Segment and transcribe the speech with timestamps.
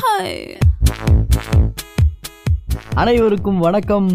[0.00, 0.58] Poe.
[2.98, 4.06] அனைவருக்கும் வணக்கம்.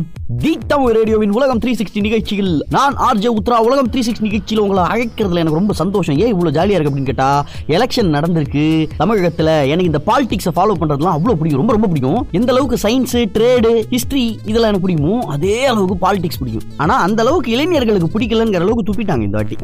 [0.42, 0.52] தி
[0.96, 3.58] ரேடியோவின் உலகம் த்ரீ சிக்ஸ்டி நிகழ்ச்சியில் நான் ஆர்ஜே உத்ரா.
[3.68, 6.18] உலகம் த்ரீ சிக்ஸ்டி நிகழ்ச்சியில் உங்களை அழைக்கிறதுல எனக்கு ரொம்ப சந்தோஷம்.
[6.24, 7.46] ஏன் இவ்வளோ ஜாலியாக இருக்கு அப்படின்னு கேட்டால்
[7.76, 8.88] எலெக்ஷன் நடந்திருக்கு.
[8.98, 11.62] தமிழகத்தில் எனக்கு இந்த பாலிடிக்ஸை ஃபாலோ பண்ணுறதுலாம் அவ்வளோ பிடிக்கும்.
[11.62, 12.20] ரொம்ப ரொம்ப பிடிக்கும்.
[12.40, 16.66] எந்த அளவுக்கு சயின்ஸு ட்ரேடு ஹிஸ்ட்ரி இதெல்லாம் எனக்கு பிடிக்குமோ அதே அளவுக்கு பாலிடிக்ஸ் பிடிக்கும்.
[16.78, 19.58] ஆனால் அந்த அளவுக்கு இளைஞர்களுக்கு பிடிக்கலங்கிற அளவுக்கு துப்பிட்டாங்க இந்த வாட்டி.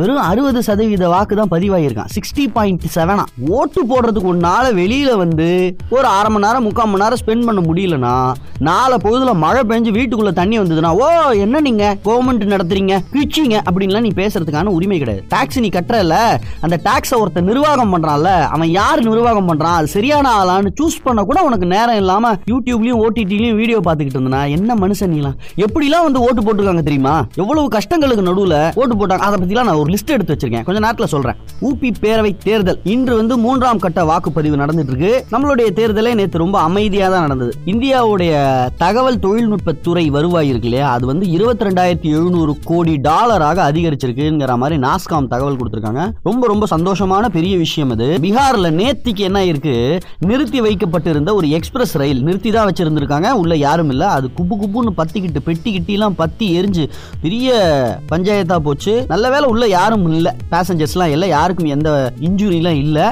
[0.00, 3.26] வெறும் அறுபது சதவீத வாக்கு தான் பதிவாகியிருக்கான் சிக்ஸ்டி பாயிண்ட் செவனா
[3.58, 5.50] ஓட்டு போடுறதுக்கு ஒரு வெளியில் வெளியில வந்து
[5.96, 8.16] ஒரு அரை மணி நேரம் முக்கால் மணி நேரம் ஸ்பெண்ட் பண்ண முடியலனா
[8.58, 11.96] நாலு பொழுதுல மழை பெஞ்சு வீட்டுக்குள்ள தண்ணி வந்ததுன்னா ஓ என்ன நீங்க?
[12.04, 12.98] கவர்மெண்ட் நடத்துறீங்க?
[13.12, 13.60] பிச்சிங்க.
[13.70, 15.26] அப்படின்லாம் நீ பேசுறதுக்கான உரிமை கிடையாது.
[15.28, 16.16] டாக்ஸ் நீ கட்டுறல
[16.60, 19.74] அந்த டாக்ஸை ஒருத்த நிர்வாகம் பண்றான்ல அவன் யார் நிர்வாகம் பண்றான்?
[19.78, 24.48] அது சரியான ஆளான்னு சூஸ் பண்ண கூட உனக்கு நேரம் இல்லாம யூடியூப்லயும் ஓடிடிலையும் வீடியோ பார்த்துக்கிட்டு இருந்தனா?
[24.48, 25.36] என்ன மனுஷன் நீலாம்?
[25.56, 27.26] எப்படிலாம் வந்து ஓட்டு போட்டிருக்காங்க தெரியுமா?
[27.34, 29.18] எவ்வளவு கஷ்டங்களுக்கு நடுவுல ஓட்டு போட்டாங்க.
[29.18, 30.64] அதை பத்திலாம் நான் ஒரு லிஸ்ட் எடுத்து வச்சிருக்கேன்.
[30.64, 31.34] கொஞ்ச நேரத்தில் சொல்றேன்.
[31.62, 32.80] ஊபி பேரவை தேர்தல்.
[32.84, 35.26] இன்று வந்து மூன்றாம் கட்ட வாக்குப்பதிவு நடந்துட்டு இருக்கு.
[35.32, 37.54] நம்மளுடைய தேர்தலே நேற்று ரொம்ப அமைதியா தான் நடந்தது.
[37.66, 38.27] இந்தியாவுடைய
[38.76, 40.92] தகவல் தொழில்நுட்பத்துறை வருவாய் இருக்கு இல்லையா?
[40.92, 46.10] அது வந்து இருபத்தி ரெண்டாயிரத்தி எழுநூறு கோடி டாலராக அதிகரிச்சிருக்குங்கிற மாதிரி நாஸ்காம் தகவல் கொடுத்துருக்காங்க.
[46.22, 48.18] ரொம்ப ரொம்ப சந்தோஷமான பெரிய விஷயம் அது.
[48.22, 53.30] பீகார்ல நேத்திக்கு என்ன இருக்கு நிறுத்தி வைக்கப்பட்டிருந்த ஒரு எக்ஸ்பிரஸ் ரயில் நிறுத்தி தான் வச்சிருந்திருக்காங்க.
[53.30, 54.06] உள்ள யாரும் இல்லை.
[54.06, 56.88] அது குப்பு குப்புன்னு பத்திக்கிட்டு பெட்டி கிட்டிலாம் பத்தி எரிஞ்சு
[57.20, 57.56] பெரிய
[58.10, 59.04] பஞ்சாயத்தா போச்சு.
[59.08, 60.32] நல்ல வேலை உள்ள யாரும் இல்லை.
[60.50, 61.28] பேசஞ்சர்ஸ்லாம் இல்லை.
[61.28, 63.02] யாருக்கும் எந்த இன்ஜுரிலாம் இல்லை.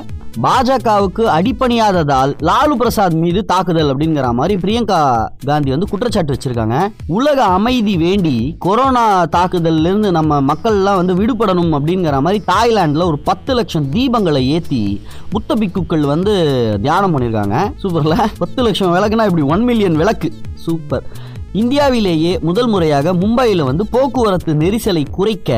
[0.42, 6.88] பாஜகவுக்கு அடிப்பணியாததால் லாலு பிரசாத் மீது தாக்குதல் அப்படிங்கிற மாதிரி பிரியங்கா காந்தி வந்து குற்றச்சாட்டு வச்சிருக்காங்க.
[7.06, 13.54] உலக அமைதி வேண்டி கொரோனா தாக்குதல்ல இருந்து நம்ம மக்கள்லாம் வந்து விடுபடணும் அப்படிங்கிற மாதிரி தாய்லாந்துல ஒரு பத்து
[13.54, 16.34] லட்சம் தீபங்களை ஏத்தி புத்த பிக்குக்கள் வந்து
[16.82, 18.24] தியானம் பண்ணியிருக்காங்க சூப்பர்ல?
[18.38, 20.32] பத்து லட்சம் விளக்குனா இப்படி ஒன் மில்லியன் விளக்கு.
[20.54, 21.25] சூப்பர்.
[21.62, 25.50] இந்தியாவிலேயே முதல் முறையாக மும்பையில் வந்து போக்குவரத்து நெரிசலை குறைக்க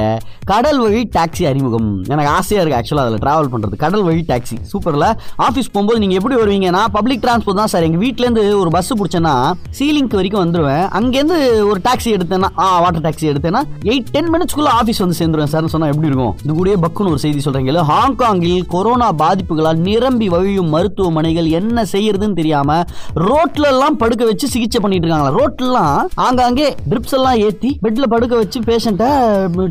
[0.51, 1.89] கடல் வழி டாக்ஸி அறிமுகம்.
[2.13, 4.57] எனக்கு ஆசையாக இருக்குது ஆக்சுவலாக அதில் ட்ராவல் பண்ணுறது கடல் வழி டாக்ஸி.
[4.73, 5.07] சூப்பரில்
[5.47, 9.35] ஆஃபீஸ் போகும்போது நீங்கள் எப்படி வருவீங்கன்னா பப்ளிக் டிரான்ஸ்போர்ட் தான் சார் எங்கள் வீட்டிலேருந்து ஒரு பஸ் பிடிச்சேன்னா
[9.79, 11.39] சீலிங்க் வரைக்கும் வந்துடுவேன் அங்கேருந்து
[11.71, 15.93] ஒரு டாக்ஸி எடுத்தேன்னா ஆ வாட்டர் டாக்ஸி எடுத்தேன்னா எயிட் டென் மினிட்ஸ்க்குள்ளே ஆஃபீஸ் வந்து சேர்ந்துருவேன் சார்னு சொன்னால்
[15.95, 16.35] எப்படி இருக்கும்?
[16.45, 22.81] இது கூடயே பக்குன்னு ஒரு செய்தி சொல்கிறீங்க ஹாங்காங்கில் கொரோனா பாதிப்புகளால் நிரம்பி வழியும் மருத்துவமனைகள் என்ன செய்யறதுன்னு தெரியாம
[23.29, 25.37] ரோட்ல எல்லாம் படுக்க வச்சு சிகிச்சை பண்ணிட்டு இருக்காங்களா?
[25.39, 25.78] ரோட்லாம்
[26.27, 29.11] ஆங்காங்கே ட்ரிப்ஸ் எல்லாம் ஏத்தி பெட்ல படுக்க வச்சு பேஷண்ட்டை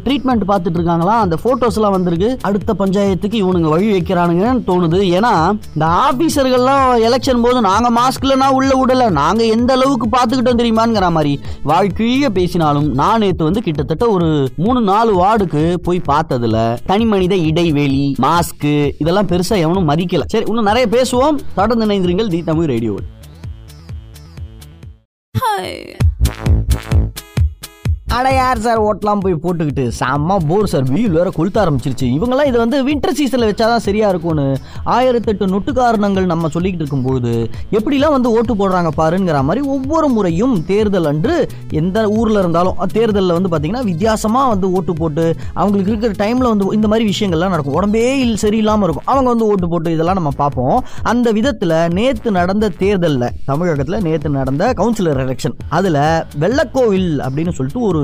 [0.05, 2.29] ட்ரீட்மெண்ட் பார்த்துட்டு இருக்காங்களா அந்த போட்டோஸ் எல்லாம் வந்திருக்கு.
[2.49, 4.99] அடுத்த பஞ்சாயத்துக்கு இவனுங்க வழி வைக்கிறானுங்கன்னு தோணுது.
[5.17, 5.33] ஏன்னா
[5.73, 11.33] இந்த ஆபீசர்கள்லாம் எலெக்ஷன் போது நாங்க மாஸ்க்லனா உள்ள விடல நாங்க எந்த அளவுக்கு பார்த்துக்கிட்டோம் தெரியுமாங்கிற மாதிரி
[11.71, 18.05] வாழ்க்கைய பேசினாலும் நான் நேத்து வந்து கிட்டத்தட்ட ஒரு மூணு நாலு வார்டுக்கு போய் பார்த்ததுல தனி மனித இடைவெளி
[18.27, 18.69] மாஸ்க்
[18.99, 20.25] இதெல்லாம் பெருசா எவனும் மதிக்கல.
[20.27, 21.39] சரி இன்னும் நிறைய பேசுவோம்.
[21.59, 22.71] தொடர்ந்து இணைந்திருங்கள் தி தமிழ்
[25.35, 25.97] Ho!
[28.15, 29.83] அட யார் சார் ஓட்டலாம் போய் போட்டுக்கிட்டு?
[29.97, 30.85] செம்ம போர் சார்.
[30.91, 32.07] வெயில் வேற கொளுத்த ஆரம்பிச்சிருச்சு.
[32.17, 34.45] இவங்கெல்லாம் இதை வந்து வின்டர் சீசனில் வச்சாதான் சரியா இருக்கும்னு
[34.93, 37.31] ஆயிரத்தெட்டு நொட்டு காரணங்கள் நம்ம சொல்லிக்கிட்டு இருக்கும்போது
[37.77, 41.35] எப்படிலாம் வந்து ஓட்டு போடுறாங்க பாருங்கிற மாதிரி ஒவ்வொரு முறையும் தேர்தல் அன்று
[41.81, 45.25] எந்த ஊரில் இருந்தாலும் தேர்தலில் வந்து பார்த்தீங்கன்னா வித்தியாசமாக வந்து ஓட்டு போட்டு
[45.61, 47.77] அவங்களுக்கு இருக்கிற டைமில் வந்து இந்த மாதிரி விஷயங்கள்லாம் நடக்கும்.
[47.81, 49.07] உடம்பே இல் சரியில்லாமல் இருக்கும்.
[49.11, 50.77] அவங்க வந்து ஓட்டு போட்டு இதெல்லாம் நம்ம பார்ப்போம்.
[51.13, 56.01] அந்த விதத்தில் நேற்று நடந்த தேர்தலில் தமிழகத்தில் நேற்று நடந்த கவுன்சிலர் எலெக்ஷன் அதில்
[56.45, 57.95] வெள்ளக்கோவில் அப்படின்னு சொல்லிட்டு ஒரு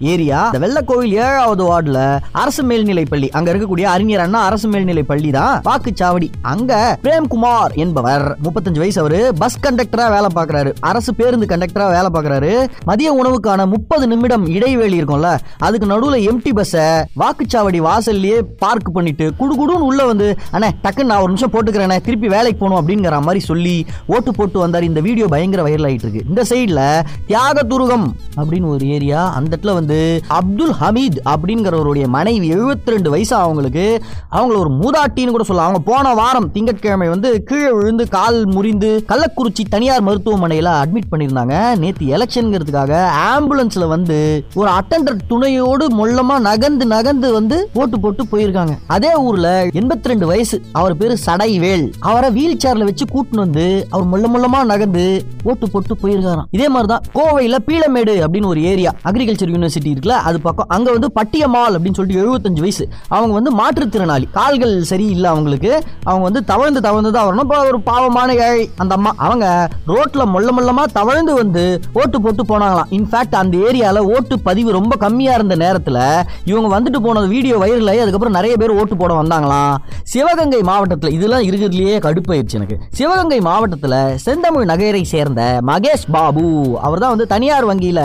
[0.00, 0.50] ஏரியா.
[0.52, 3.30] இந்த வெள்ளக்கோவில் ஏழாவது வார்டுல அரசு மேல்நிலை பள்ளி.
[3.30, 5.62] அங்க இருக்கக்கூடிய அறிஞர் அண்ணா அரசு மேல்நிலை பள்ளி தான்.
[5.64, 6.28] வாக்குச்சாவடி.
[6.42, 8.36] அங்க பிரேம்குமார் என்பவர்.
[8.42, 9.34] முப்பத்தஞ்சு வயசு அவரு.
[9.38, 10.74] பஸ் கண்டக்டரா வேலை பார்க்கறாரு.
[10.80, 12.68] அரசு பேருந்து கண்டக்டரா வேலை பார்க்கறாரு.
[12.84, 15.38] மதிய உணவுக்கான முப்பது நிமிடம் இடைவெளி இருக்கும்ல.
[15.58, 16.82] அதுக்கு நடுவுல எம்டி பஸ்ஸை
[17.20, 22.00] வாக்குச்சாவடி வாசல்லையே பார்க் பண்ணிட்டு குடுகுடுன்னு உள்ள வந்து அண்ணே டக்குன்னு நான் ஒரு நிமிஷம் போட்டுக்கிறேனே.
[22.00, 24.82] திருப்பி வேலைக்கு போகணும் அப்படிங்கிற மாதிரி சொல்லி ஓட்டு போட்டு வந்தார்.
[24.84, 26.22] இந்த வீடியோ பயங்கர வைரல் ஆயிட்டு இருக்கு.
[26.28, 28.06] இந்த சைடுல தியாகதுருகம்
[28.36, 29.33] அப்படின்னு ஒரு ஏரியா.
[29.38, 29.98] அந்த இடத்துல வந்து
[30.38, 33.86] அப்துல் ஹமீத் அப்படிங்கிறவருடைய மனைவி 72 ரெண்டு வயசு அவங்களுக்கு
[34.36, 35.68] அவங்கள ஒரு மூதாட்டின்னு கூட சொல்லலாம்.
[35.68, 41.54] அவங்க போன வாரம் திங்கட்கிழமை வந்து கீழே விழுந்து கால் முறிந்து கள்ளக்குறிச்சி தனியார் மருத்துவமனையில் அட்மிட் பண்ணியிருந்தாங்க.
[41.82, 42.92] நேற்று எலெக்ஷனுங்கிறதுக்காக
[43.30, 44.18] ஆம்புலன்ஸில் வந்து
[44.60, 48.74] ஒரு அட்டண்டர் துணையோடு மொல்லமாக நகர்ந்து நகர்ந்து வந்து ஓட்டு போட்டு போயிருக்காங்க.
[48.96, 51.86] அதே ஊரில் எண்பத்தி ரெண்டு வயசு அவர் பேர் சடைவேல்.
[52.08, 55.04] அவரை வீல் சேர்ல வச்சு கூட்டின்னு வந்து அவர் மொல்ல மொல்லமாக நகர்ந்து
[55.50, 56.48] ஓட்டு போட்டு போயிருக்காராம்.
[56.56, 60.68] இதே மாதிரி தான் கோவையில் பீளமேடு அப்படின்னு ஒரு ஏரியா அக்ரி அக்ரிகல்ச்சர் யூனிவர்சிட்டி இருக்குல்ல அது பக்கம்.
[60.68, 62.84] அங்க வந்து பட்டியம்மாள் அப்படின்னு சொல்லிட்டு 75 வயசு.
[63.16, 65.72] அவங்க வந்து மாற்றுத்திறனாளி கால்கள் சரியில்லை அவங்களுக்கு.
[66.08, 67.44] அவங்க வந்து தவழ்ந்து தவழ்ந்து தான் வரணும்.
[67.46, 69.12] இப்போ ஒரு பாவமான ஏழை அந்த அம்மா.
[69.26, 69.46] அவங்க
[69.92, 71.64] ரோட்ல மொல்ல மொல்லமா தவழ்ந்து வந்து
[72.00, 72.90] ஓட்டு போட்டு போனாங்களாம்.
[72.98, 75.98] இன்ஃபேக்ட் அந்த ஏரியால ஓட்டு பதிவு ரொம்ப கம்மியா இருந்த நேரத்துல
[76.50, 79.74] இவங்க வந்துட்டு போனது வீடியோ வைரல் ஆகி அதுக்கப்புறம் நிறைய பேர் ஓட்டு போட வந்தாங்களாம்.
[80.14, 82.78] சிவகங்கை மாவட்டத்தில் இதெல்லாம் இருக்கிறதுலயே கடுப்பாயிருச்சு எனக்கு.
[82.98, 83.94] சிவகங்கை மாவட்டத்துல
[84.26, 86.44] செந்தமிழ் நகரை சேர்ந்த மகேஷ் பாபு.
[86.86, 88.00] அவர் தான் வந்து தனியார் வங்கியில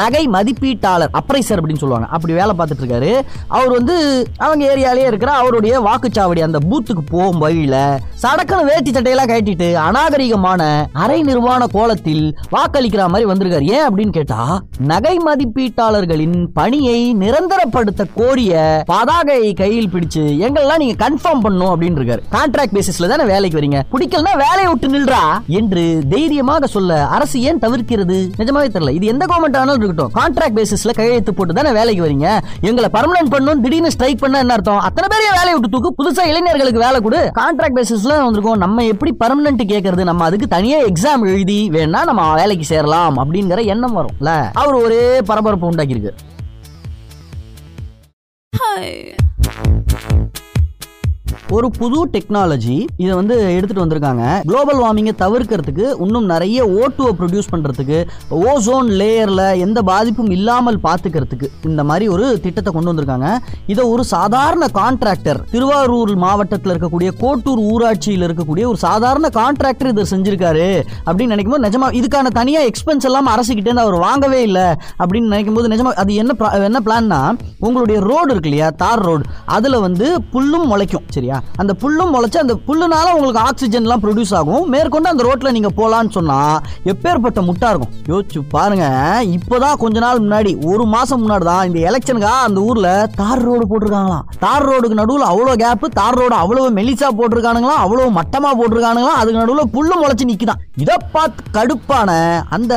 [0.00, 2.08] நகை மதிப்பு மதிப்பீட்டாளர் அப்ரைசர் அப்படின்னு சொல்லுவாங்க.
[2.16, 3.10] அப்படி வேலை பார்த்துட்டு இருக்காரு.
[3.56, 3.96] அவர் வந்து
[4.44, 7.76] அவங்க ஏரியாலேயே இருக்கிற அவருடைய வாக்குச்சாவடி அந்த பூத்துக்கு போகும் வழியில
[8.22, 10.62] சடக்கன வேட்டி சட்டையெல்லாம் கட்டிட்டு அநாகரிகமான
[11.04, 12.24] அரை நிர்வாண கோலத்தில்
[12.54, 13.66] வாக்களிக்கிற மாதிரி வந்திருக்காரு.
[13.76, 14.40] ஏன் அப்படின்னு கேட்டா
[14.92, 18.54] நகை மதிப்பீட்டாளர்களின் பணியை நிரந்தரப்படுத்த கோரிய
[18.92, 22.22] பதாகையை கையில் பிடிச்சு எங்கெல்லாம் நீங்க கன்ஃபார்ம் பண்ணும் அப்படின்னு இருக்காரு.
[22.36, 23.80] கான்ட்ராக்ட் பேசிஸ்ல தானே வேலைக்கு வரீங்க.
[23.92, 25.22] பிடிக்கலன்னா வேலையை விட்டு நில்றா
[25.60, 28.16] என்று தைரியமாக சொல்ல அரசு ஏன் தவிர்க்கிறது?
[28.38, 28.94] நிஜமாவே தெரியல.
[28.98, 30.12] இது எந்த கவர்மெண்ட் ஆனாலும் இருக்கட்டும்.
[30.18, 32.40] கான்ட்ராக்ட் பேசிஸ்ல கையெழுத்து போட்டு தானே வேலைக்கு வரீங்க?
[32.60, 34.78] எங்களை பர்மனன்ட் பண்ணணும் திடீர்னு ஸ்ட்ரைக் பண்ண என்ன அர்த்தம்?
[34.78, 35.94] அத்தனை பேரையும் வேலையை விட்டு தூக்கு.
[35.98, 37.30] புதுசா இளைஞர்களுக்கு வேலை கொடு.
[37.34, 38.56] கான்ட்ராக்ட் பேசிஸ்ல வந்திருக்கோம்.
[38.56, 43.96] நம்ம எப்படி பர்மனன்ட் கேட்கறது நம்ம அதுக்கு தனியா எக்ஸாம் எழுதி வேணா நம்ம வேலைக்கு சேரலாம் அப்படிங்கிற எண்ணம்
[43.96, 44.50] வரும்ல.
[44.52, 46.14] அவர் ஒரே பரபரப்பு உண்டாக்கியிருக்கு.
[48.52, 49.14] Hi.
[51.54, 54.22] ஒரு புது டெக்னாலஜி இதை வந்து எடுத்துட்டு வந்திருக்காங்க.
[54.48, 57.98] குளோபல் வார்மிங்கை தவிர்க்கிறதுக்கு இன்னும் நிறைய ஓட்டுவை ப்ரொடியூஸ் பண்றதுக்கு
[58.52, 63.28] ஓசோன் லேயர்ல எந்த பாதிப்பும் இல்லாமல் பார்த்துக்கிறதுக்கு இந்த மாதிரி ஒரு திட்டத்தை கொண்டு வந்திருக்காங்க.
[63.66, 70.66] இதை ஒரு சாதாரண கான்ட்ராக்டர் திருவாரூர் மாவட்டத்தில் இருக்கக்கூடிய கோட்டூர் ஊராட்சியில் இருக்கக்கூடிய ஒரு சாதாரண கான்ட்ராக்டர் இதை செஞ்சிருக்காரு
[71.06, 74.66] அப்படின்னு நினைக்கும் போது நிஜமா இதுக்கான தனியா எக்ஸ்பென்ஸ் எல்லாம் அரசுகிட்டே இருந்து அவர் வாங்கவே இல்லை
[74.98, 76.34] அப்படின்னு நினைக்கும் போது நிஜமா அது என்ன
[76.64, 77.22] என்ன பிளான்னா
[77.60, 81.35] உங்களுடைய ரோடு இருக்கு இல்லையா தார் ரோடு அதுல வந்து புல்லும் முளைக்கும் சரியா?
[81.62, 84.64] அந்த புல்லும் முளைச்சு அந்த புல்லுனால உங்களுக்கு ஆக்சிஜன்லாம் ப்ரொடியூஸ் ஆகும்.
[84.74, 86.58] மேற்கொண்டு அந்த ரோட்டில் நீங்கள் போகலான்னு சொன்னால்
[86.92, 87.94] எப்பேற்பட்ட முட்டா இருக்கும்?
[88.12, 88.86] யோசிச்சு பாருங்க.
[89.36, 92.90] இப்போதான் கொஞ்ச நாள் முன்னாடி ஒரு மாசம் முன்னாடி தான் இந்த எலெக்ஷனுக்காக அந்த ஊரில்
[93.20, 94.26] தார் ரோடு போட்டிருக்காங்களாம்.
[94.44, 99.72] தார் ரோடுக்கு நடுவில் அவ்வளோ கேப்பு தார் ரோடு அவ்வளோ மெலிசா போட்டிருக்கானுங்களாம் அவ்வளோ மட்டமாக போட்டிருக்கானுங்களாம் அதுக்கு நடுவில்
[99.76, 102.10] புல்லு முளைச்சு நிற்கிதான் இதை பார்த்து கடுப்பான
[102.56, 102.74] அந்த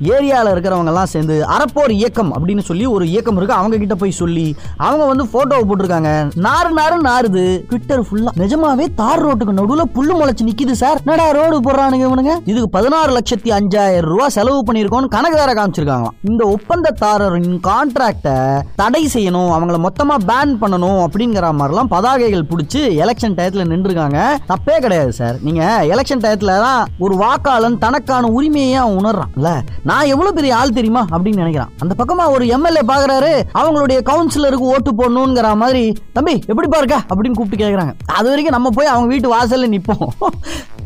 [0.00, 3.54] ஏரியாவில் இருக்கிறவங்க எல்லாம் சேர்ந்து அறப்போர் இயக்கம் அப்படின்னு சொல்லி ஒரு இயக்கம் இருக்கு.
[3.54, 6.10] அவங்க கிட்ட போய் சொல்லி அவங்க வந்து போட்டோவை போட்டிருக்காங்க.
[6.34, 7.44] நாறு நாறு நாறுது.
[7.70, 12.34] ட்விட்டர் ஃபுல்லா நிஜமாவே தார் ரோட்டுக்கு நடுவுல புல்லு முளைச்சு நிக்குது சார் என்னடா ரோடு போடுறானுங்க இவனுங்க?
[12.44, 16.16] இதுக்கு பதினாறு லட்சத்தி அஞ்சாயிரம் ரூபாய் செலவு பண்ணியிருக்கோம்னு கணக்கு வேற காமிச்சிருக்காங்களாம்.
[16.22, 23.70] இந்த ஒப்பந்ததாரரின் கான்ட்ராக்டை தடை செய்யணும் அவங்கள மொத்தமா பேன் பண்ணணும் அப்படிங்கிற மாதிரிலாம் பதாகைகள் பிடிச்சி எலெக்ஷன் டயத்தில்
[23.72, 24.18] நின்றுருக்காங்க.
[24.48, 29.50] தப்பே கிடையாது சார் நீங்க எலெக்ஷன் டயத்துல தான் ஒரு வாக்காளன் தனக்கான உரிமையை அவன் உணர்றான்ல.
[29.90, 31.72] நான் எவ்வளவு பெரிய ஆள் தெரியுமா அப்படின்னு நினைக்கிறான்.
[31.82, 35.84] அந்த பக்கமா ஒரு எம்எல்ஏ பாக்குறாரு அவங்களுடைய கவுன்சிலருக்கு ஓட்டு போடணுங்கிற மாதிரி
[36.16, 40.10] தம்பி எப்படி பாருக்க அப்படின்னு கூப்பிட்டு கேட்கறாங்க அது வரைக்கும் நம்ம போய் அவங்க வீட்டு வாசல்ல நிப்போம்.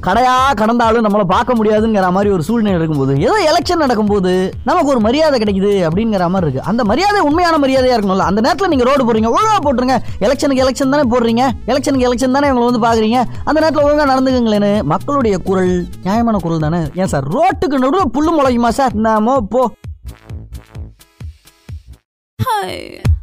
[0.07, 4.33] கடையா கடந்தாலும் நம்மளை பார்க்க முடியாதுங்கிற மாதிரி ஒரு சூழ்நிலை இருக்கும்போது ஏதோ எலெக்ஷன் நடக்கும்போது
[4.69, 6.67] நமக்கு ஒரு மரியாதை கிடைக்குது அப்படிங்கிற மாதிரி இருக்கு.
[6.71, 8.27] அந்த மரியாதை உண்மையான மரியாதையா இருக்கணும்ல.
[8.31, 9.97] அந்த நேரத்தில் நீங்க ரோடு போடுறீங்க ஒழுங்கா போட்டுருங்க.
[10.27, 11.45] எலெக்ஷனுக்கு எலெக்ஷன் தானே போடுறீங்க.
[11.71, 13.21] எலெக்ஷனுக்கு எலெக்ஷன் தானே இவங்களை வந்து பாக்குறீங்க.
[13.45, 16.83] அந்த நேரத்தில் ஒழுங்கா நடந்துக்குங்களேன்னு மக்களுடைய குரல் நியாயமான குரல் தானே?
[16.95, 17.29] ஏன் சார்?
[17.37, 18.94] ரோட்டுக்கு நடுவில் புல்லு முளைக்குமா சார்?
[18.95, 19.75] ナモボは
[22.71, 23.14] い。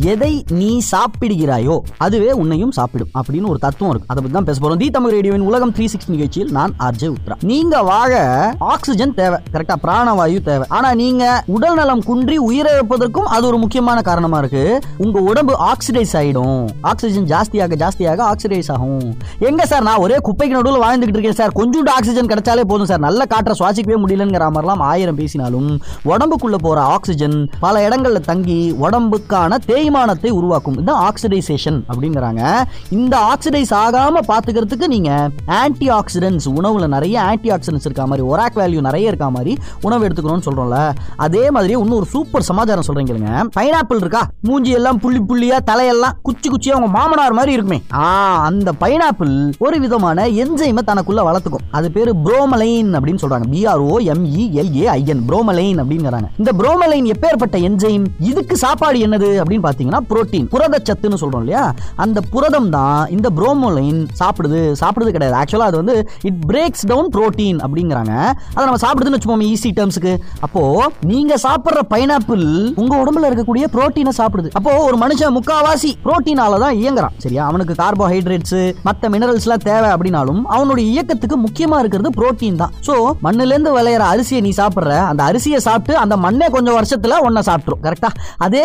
[0.00, 1.74] எதை நீ சாப்பிடுகிறாயோ
[2.04, 4.08] அதுவே உன்னையும் சாப்பிடும் அப்படின்னு ஒரு தத்துவம் இருக்கு.
[4.10, 4.78] அதை பத்தி தான் பேச போறோம்.
[4.82, 8.12] தி தமிழ் ரேடியோவின் உலகம் த்ரீ சிக்ஸ் நிகழ்ச்சியில் நான் ஆர்ஜே உத்ரா நீங்க வாழ
[8.58, 9.38] ஆக்சிஜன் தேவை.
[9.54, 10.66] கரெக்டா பிராணவாயு தேவை.
[10.68, 14.80] ஆனா நீங்க உடல் நலம் குன்றி உயிரிழப்பதற்கும் அது ஒரு முக்கியமான காரணமா இருக்கு.
[14.96, 16.70] உங்க உடம்பு ஆக்சிடைஸ் ஆயிடும்.
[16.80, 19.04] ஆக்சிஜன் ஜாஸ்தியாக ஜாஸ்தியாக ஆக்சிடைஸ் ஆகும்.
[19.38, 23.26] எங்க சார் நான் ஒரே குப்பைக்கு நடுவில் வாழ்ந்துகிட்டு இருக்கேன் சார் கொஞ்சோண்டு ஆக்சிஜன் கிடைச்சாலே போதும் சார் நல்ல
[23.34, 25.70] காற்றை சுவாசிக்கவே முடியலங்கிற மாதிரிலாம் ஆயிரம் பேசினாலும்
[26.12, 30.78] உடம்புக்குள்ள போற ஆக்சிஜன் பல இடங்கள்ல தங்கி உடம்புக்கான தேய்மானத்தை உருவாக்கும்.
[30.78, 32.62] இந்த ஆக்சிடைசேஷன் அப்படிங்கிறாங்க.
[32.90, 38.80] இந்த ஆக்சிடைஸ் ஆகாம பாத்துக்கிறதுக்கு நீங்க ஆன்டி ஆக்சிடென்ட்ஸ் உணவுல நிறைய ஆன்டி ஆக்சிடென்ட்ஸ் இருக்க மாதிரி ஒராக் வேல்யூ
[38.80, 40.92] நிறைய இருக்க மாதிரி உணவு எடுத்துக்கணும்னு சொல்றோம்ல.
[41.16, 43.10] அதே மாதிரி இன்னும் ஒரு சூப்பர் சமாச்சாரம் சொல்றீங்க
[43.58, 44.26] பைனாப்பிள் இருக்கா?
[44.40, 47.82] மூஞ்சி எல்லாம் புள்ளி புள்ளியா தலையெல்லாம் குச்சி குச்சியா உங்க மாமனார் மாதிரி இருக்குமே.
[47.92, 51.64] ஆ அந்த பைனாப்பிள் ஒரு விதமான என்ஜைமை தனக்குள்ள வளர்த்துக்கும்.
[51.70, 53.48] அது பேரு புரோமலைன் அப்படின்னு சொல்றாங்க.
[53.52, 56.28] P R O M E L A I N bromelain அப்படிங்கிறாங்க.
[56.38, 61.64] இந்த புரோமலைன் எப்பேற்பட்ட என்ஜைம் இதுக்கு சாப்பாடு என்னது அப்படின்னு பார்த்தீங்கன்னா புரோட்டீன் புரதச்சத்துன்னு சொல்றோம் இல்லையா?
[62.04, 64.62] அந்த புரதம் தான் இந்த புரோமோலைன் சாப்பிடுது.
[64.80, 65.36] சாப்பிடுது கிடையாது.
[65.40, 65.94] ஆக்சுவலாக அது வந்து
[66.28, 68.14] இட் பிரேக்ஸ் டவுன் புரோட்டீன் அப்படிங்கிறாங்க.
[68.54, 70.12] அதை நம்ம சாப்பிடுதுன்னு வச்சுப்போம் ஈஸி டேர்ம்ஸுக்கு
[70.46, 70.62] அப்போ
[71.10, 72.44] நீங்க சாப்பிட்ற பைனாப்பிள்
[72.82, 74.50] உங்க உடம்புல இருக்கக்கூடிய புரோட்டீனை சாப்பிடுது.
[74.58, 77.16] அப்போ ஒரு மனுஷன் முக்காவாசி புரோட்டீனால தான் இயங்குறான்.
[77.24, 77.42] சரியா?
[77.50, 82.74] அவனுக்கு கார்போஹைட்ரேட்ஸ் மற்ற மினரல்ஸ் எல்லாம் தேவை அப்படின்னாலும் அவனுடைய இயக்கத்துக்கு முக்கியமா இருக்கிறது புரோட்டீன் தான்.
[82.88, 84.92] ஸோ மண்ணுல இருந்து விளையிற அரிசியை நீ சாப்பிடுற.
[85.12, 87.82] அந்த அரிசியை சாப்பிட்டு அந்த மண்ணே கொஞ்சம் வருஷத்துல ஒன்ன சாப்பிட்டுரும்.
[87.86, 88.10] கரெக்டா
[88.46, 88.64] அதே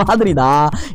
[0.00, 0.52] மாதிரி புரியுதா?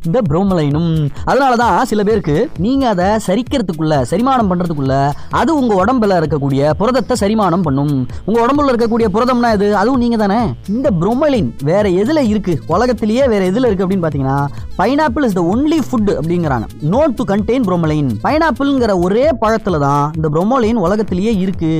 [0.07, 0.91] இந்த புரோமலைனும்
[1.29, 4.95] அதனால தான் சில பேருக்கு நீங்க அதை சரிக்கிறதுக்குள்ள செரிமானம் பண்றதுக்குள்ள
[5.39, 7.93] அது உங்க உடம்புல இருக்கக்கூடிய புரதத்தை செரிமானம் பண்ணும்.
[8.27, 10.39] உங்க உடம்புல இருக்கக்கூடிய புரதம்னா இது அதுவும் நீங்க தானே.
[10.75, 12.55] இந்த ப்ரோமலைன் வேற எதுல இருக்கு?
[12.73, 14.39] உலகத்திலேயே வேற எதுல இருக்கு அப்படின்னு பாத்தீங்கன்னா
[14.79, 16.67] pineapple is the only food அப்படிங்கிறாங்க.
[16.93, 21.73] நோட் டு கண்டெயின் புரோமலைன் பைனாப்பிள்ங்கிற ஒரே பழத்துல தான் இந்த புரோமலைன் உலகத்திலேயே இருக்கு.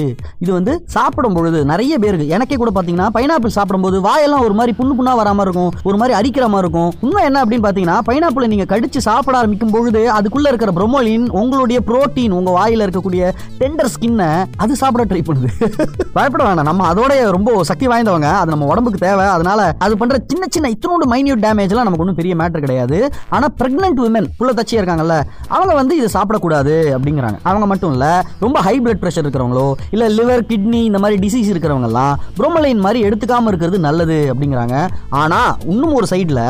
[0.44, 4.98] இது வந்து சாப்பிடும் பொழுது நிறைய பேருக்கு எனக்கே கூட பாத்தீங்கன்னா பைனாப்பிள் சாப்பிடும்போது வாயெல்லாம் ஒரு மாதிரி புண்ணு
[5.00, 5.72] புண்ணா வராம இருக்கும்.
[5.89, 6.92] ஒரு மாதிரி அரிக்கிற மாதிரி இருக்கும்.
[7.06, 12.36] உண்மை என்ன அப்படின்னு பார்த்தீங்கன்னா பைனாப்பிள் நீங்கள் கடிச்சு சாப்பிட ஆரம்பிக்கும் பொழுது அதுக்குள்ள இருக்கிற ப்ரொமோலின் உங்களுடைய புரோட்டீன்
[12.39, 13.24] உங்க வாயில இருக்கக்கூடிய
[13.62, 14.27] டெண்டர் ஸ்கின்னை
[14.58, 15.50] அது சாப்பிட ட்ரை பண்ணுது.
[16.15, 16.68] பயப்பட வேணாம்.
[16.70, 18.29] நம்ம அதோட ரொம்ப சக்தி வாய்ந்தவங்க.
[18.41, 19.25] அது நம்ம உடம்புக்கு தேவை.
[19.36, 23.00] அதனால அது பண்ணுற சின்ன சின்ன இத்தனோடு மைன்யூட் டேமேஜ்லாம் நமக்கு ஒன்றும் பெரிய மேட்டர் கிடையாது.
[23.29, 27.39] ஆனால் ப்ரெக்னென்ட் உமன் புள்ள தச்சியாக இருக்காங்கல்ல அவங்க வந்து இதை சாப்பிடக்கூடாது அப்படிங்கிறாங்க.
[27.44, 32.13] அவங்க மட்டும் இல்லை ரொம்ப ஹை பிளட் ப்ரெஷர் இருக்கிறவங்களோ இல்லை லிவர் கிட்னி இந்த மாதிரி டிசீஸ் இருக்கிறவங்கலாம்
[32.39, 34.75] ப்ரோமலைன் மாதிரி எடுத்துக்காமல் இருக்கிறது நல்லது அப்படிங்கிறாங்க.
[35.10, 36.44] ஆனால் இன்னும் ஒரு சைடில்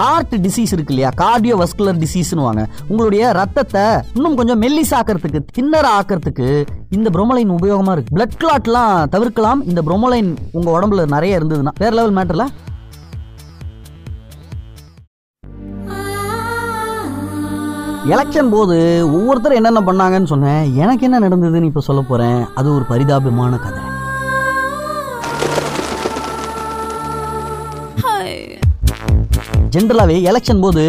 [0.00, 1.10] ஹார்ட் டிசீஸ் இருக்கு இல்லையா?
[1.22, 3.84] கார்டியோ வஸ்குலர் டிசீஸ்னுவாங்க உங்களுடைய ரத்தத்தை
[4.14, 6.48] இன்னும் கொஞ்சம் மெல்லிஸ் ஆக்கிறதுக்கு தின்னர ஆக்கிறதுக்கு
[6.96, 8.14] இந்த புரோமலைன் உபயோகமா இருக்கு.
[8.16, 9.62] பிளட் கிளாட்லாம் தவிர்க்கலாம்.
[9.70, 11.74] இந்த புரோமலைன் உங்க உடம்புல நிறைய இருந்ததுன்னா.
[11.78, 12.46] வேற லெவல் மேட்டர்ல
[18.14, 18.76] எலெக்ஷன் போது
[19.16, 20.64] ஒவ்வொருத்தரும் என்னென்ன பண்ணாங்கன்னு சொன்னேன்.
[20.82, 23.82] எனக்கு என்ன நடந்ததுன்னு இப்போ சொல்ல போகிறேன் அது ஒரு பரிதாபமான கதை.
[29.74, 30.84] ஜென்ரலாகவே எலெக்ஷன் போது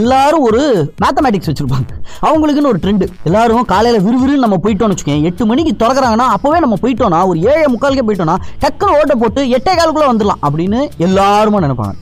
[0.00, 0.60] எல்லாரும் ஒரு
[1.04, 1.88] மேத்தமேட்டிக்ஸ் வச்சுருப்பாங்க.
[2.26, 7.20] அவங்களுக்குன்னு ஒரு ட்ரெண்டு எல்லாரும் காலையில் விறுவிறுன்னு நம்ம போயிட்டோம்னு வச்சுக்கோங்க எட்டு மணிக்கு திறக்கிறாங்கன்னா அப்போவே நம்ம போயிட்டோம்னா
[7.26, 11.94] ஒரு ஏழை முக்காலுக்கே போயிட்டோம்னா டக்குன்னு ஓட்டை போட்டு எட்டே காலுக்குள்ளே வந்துடலாம் அப்படின்னு எல்லாருமே நினைப்பாங்க.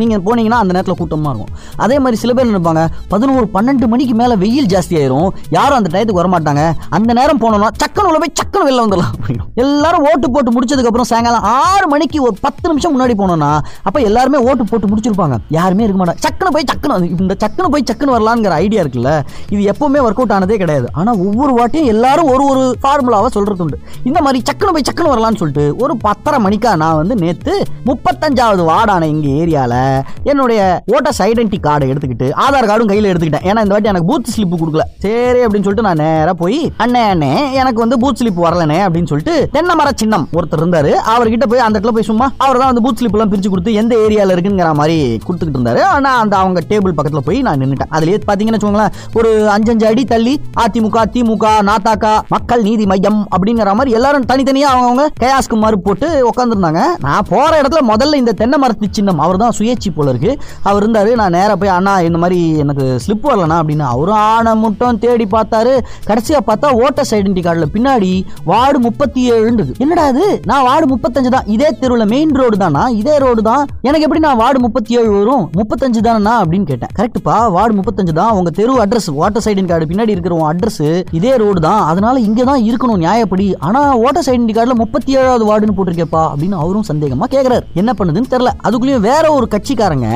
[0.00, 1.52] நீங்கள் போனீங்கன்னா அந்த நேரத்தில் கூட்டமாக இருக்கும்.
[1.84, 5.30] அதே மாதிரி சில பேர் நினைப்பாங்க பதினோரு பன்னெண்டு மணிக்கு மேலே வெயில் ஜாஸ்தி ஆயிரும்.
[5.56, 6.64] யாரும் அந்த டயத்துக்கு வரமாட்டாங்க.
[6.98, 9.12] அந்த நேரம் போனோம்னா சக்கன் உள்ள போய் சக்கன் வெளில வந்துடலாம்.
[9.16, 13.50] அப்படின்னு எல்லாரும் ஓட்டு போட்டு முடிச்சதுக்கப்புறம் சாயங்காலம் ஆறு மணிக்கு ஒரு பத்து நிமிஷம் முன்னாடி போனோம்னா
[13.86, 15.38] அப்போ எல்லாருமே ஓட்டு போட்டு முடிச்சிருப்பாங்க.
[15.58, 16.22] யாருமே இருக்க மாட்டாங்க.
[16.26, 19.12] சக்குன்னு போய் சக்குன்னு இந்த சக்குன்னு போய் சக்குன்னு வரலாங்கிற ஐடியா இருக்குல்ல
[19.54, 20.88] இது எப்பவுமே ஒர்க் அவுட் ஆனதே கிடையாது.
[21.00, 23.78] ஆனால் ஒவ்வொரு வாட்டியும் எல்லாரும் ஒரு ஒரு ஃபார்முலாவை சொல்றது உண்டு.
[24.08, 27.54] இந்த மாதிரி சக்குன்னு போய் சக்குன்னு வரலான்னு சொல்லிட்டு ஒரு பத்தரை மணிக்கா நான் வந்து நேற்று
[27.90, 29.04] முப்பத்தஞ்சாவது வார்டான
[29.40, 30.60] ஏரியா இருந்ததால என்னுடைய
[30.94, 33.46] ஓட்டர்ஸ் ஐடென்டி கார்டை எடுத்துக்கிட்டு ஆதார் கார்டும் கையில எடுத்துக்கிட்டேன்.
[33.50, 34.84] ஏன்னா இந்த வாட்டி எனக்கு பூத் ஸ்லிப் கொடுக்கல.
[35.04, 37.30] சரி அப்படின்னு சொல்லிட்டு நான் நேராக போய் அண்ணே அண்ணே
[37.60, 40.92] எனக்கு வந்து பூத் ஸ்லிப் வரலனே அப்படின்னு சொல்லிட்டு தென்னை மர சின்னம் ஒருத்தர் இருந்தாரு.
[41.14, 43.94] அவர்கிட்ட போய் அந்த இடத்துல போய் சும்மா அவர் தான் வந்து பூத் ஸ்லிப் எல்லாம் பிரிச்சு கொடுத்து எந்த
[44.06, 45.82] ஏரியால இருக்குங்கிற மாதிரி கொடுத்துக்கிட்டு இருந்தாரு.
[45.94, 50.34] ஆனா அந்த அவங்க டேபிள் பக்கத்துல போய் நான் நின்றுட்டேன் அதுலயே பாத்தீங்கன்னு வச்சுக்கோங்களேன் ஒரு அஞ்சஞ்சு அடி தள்ளி
[50.64, 56.82] அதிமுக திமுக நாத்தாக்கா மக்கள் நீதி மையம் அப்படிங்கிற மாதிரி எல்லாரும் தனித்தனியா அவங்கவுங்க கேயாஸ்க்கு மாறு போட்டு உட்காந்துருந்தாங்க
[57.06, 60.32] நான் போற இடத்துல முதல்ல இந்த தென்னை மரத்து சின்னம் அவர் தான் சுயேட்சி போல இருக்கு.
[60.68, 63.86] அவர் இருந்தாரு நான் நேரா போய் அண்ணா இந்த மாதிரி எனக்கு ஸ்லிப் வரலண்ணா அப்படின்னு.
[63.94, 65.74] அவரும் ஆனை முட்டம் தேடி பார்த்தாரு.
[66.10, 68.12] கடைசியா பார்த்தா ஓட்டர்ஸ் ஐடென்டி கார்டுல பின்னாடி
[68.52, 69.44] வார்டு முப்பத்தி ஏழு
[69.84, 71.46] என்னடா இது நான் வார்டு முப்பத்தஞ்சு தான்.
[71.54, 72.82] இதே தெருவில் மெயின் ரோடு தானா?
[73.00, 73.62] இதே ரோடு தான்.
[73.86, 75.44] எனக்கு எப்படி நான் வார்டு முப்பத்தி ஏழு வரும்?
[75.58, 76.92] முப்பத்தஞ்சு தானே அப்படின்னு கேட்டேன்.
[76.98, 78.32] கரெக்டுப்பா வார்டு முப்பத்தஞ்சு தான்.
[78.38, 80.82] உங்க தெரு அட்ரஸ் ஓட்டர்ஸ் ஐடென்டி கார்டு பின்னாடி இருக்கிற அட்ரஸ்
[81.18, 81.82] இதே ரோடு தான்.
[81.90, 83.46] அதனால இங்கே தான் இருக்கணும் நியாயப்படி.
[83.68, 88.52] ஆனா ஓட்டர்ஸ் ஐடென்டி கார்டுல முப்பத்தி ஏழாவது வார்டுன்னு போட்டிருக்கேப்பா அப்படின்னு அவரும் சந்தேகமா கேட்குறாரு என்ன பண்ணுதுன்னு தெரியல.
[88.66, 90.08] அதுக்குள்ளேயும் வேற ஒரு கட்சிக்காரங்க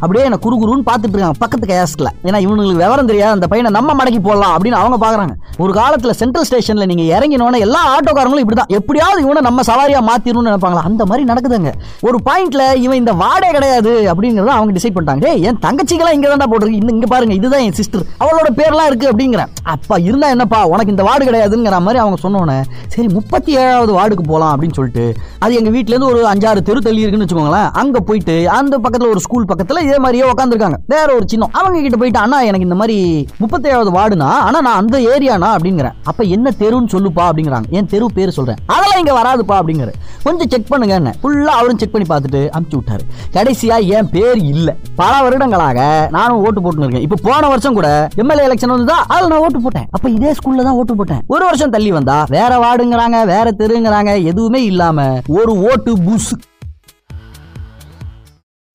[0.00, 1.38] அப்படியே என்ன குறுகுருன்னு பார்த்துட்டு இருக்காங்க.
[1.42, 3.34] பக்கத்து கயாஸ்ல ஏன்னா இவனுங்களுக்கு விவரம் தெரியாது.
[3.36, 7.80] அந்த பையனை நம்ம மடக்கி போடலாம் அப்படின்னு அவங்க பாக்குறாங்க ஒரு காலத்துல சென்ட்ரல் ஸ்டேஷன்ல நீங்க இறங்கினோட எல்லா
[7.94, 8.72] ஆட்டோக்காரங்களும் இப்படிதான்.
[8.78, 10.84] எப்படியாவது இவனை நம்ம சவாரியா மாத்திரணும்னு நினைப்பாங்களா?
[10.90, 11.72] அந்த மாதிரி நடக்குதுங்க.
[12.08, 15.26] ஒரு பாயிண்ட்ல இவன் இந்த வாடே கிடையாது அப்படிங்கறத அவங்க டிசைட் பண்ணிட்டாங்க.
[15.48, 16.80] என் தங்கச்சிக்கெல்லாம் இங்க தான்டா போட்டிருக்கு.
[16.82, 19.52] இந்த இங்க பாருங்க இதுதான் என் சிஸ்டர் அவளோட பேர்லாம் இருக்கு அப்படிங்கிறேன்.
[19.74, 20.60] அப்பா இருந்தா என்னப்பா?
[20.72, 22.58] உனக்கு இந்த வார்டு கிடையாதுங்கிற மாதிரி அவங்க சொன்னோன்னே
[22.94, 25.04] சரி முப்பத்தி ஏழாவது வார்டுக்கு போலாம் அப்படின்னு சொல்லிட்டு
[25.38, 27.70] அது எங்க வீட்டுல இருந்து ஒரு அஞ்சாறு தெரு தள்ளி இருக்குன்னு வச்சுக்கோங்களேன்.
[27.82, 30.78] அங்க போயிட்டு அந்த பக்கத்துல ஒரு ஸ்கூல் பக்கத்துல இதே மாதிரியே உட்காந்துருக்காங்க.
[30.86, 31.52] வேற ஒரு சின்னம்.
[31.52, 32.96] அவங்க கிட்ட போயிட்டு அண்ணா எனக்கு இந்த மாதிரி
[33.40, 35.50] முப்பத்தேழாவது வார்டுனா ஆனா நான் அந்த ஏரியானா?
[35.56, 35.94] அப்படிங்கிறேன்.
[36.04, 37.68] அப்ப என்ன தெருன்னு சொல்லுப்பா அப்படிங்கிறாங்க.
[37.68, 38.58] என் தெரு பேர் சொல்றேன்.
[38.66, 39.90] அதெல்லாம் இங்க வராதுப்பா அப்படிங்கிற
[40.22, 41.14] கொஞ்சம் செக் பண்ணுங்க என்ன.
[41.22, 43.04] ஃபுல்லா அவரும் செக் பண்ணி பார்த்துட்டு அமுச்சு விட்டாரு.
[43.36, 44.76] கடைசியா என் பேர் இல்ல.
[44.96, 47.06] பல வருடங்களாக நானும் ஓட்டு போட்டுன்னு இருக்கேன்.
[47.08, 48.98] இப்போ போன வருஷம் கூட எம்எல்ஏ எலெக்ஷன் வந்ததா?
[49.08, 49.86] அதுல நான் ஓட்டு போட்டேன்.
[49.90, 51.22] அப்ப இதே ஸ்கூல்ல தான் ஓட்டு போட்டேன்.
[51.26, 56.32] ஒரு வருஷம் தள்ளி வந்தா வேற வார்டுங்கிறாங்க வேற தெருங்கிறாங்க எதுவுமே இல்லாம ஒரு ஓட்டு புஸ்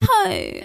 [0.09, 0.63] Bye.